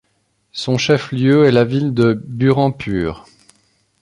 [0.51, 3.27] Son chef-lieu est la ville de Burhanpur.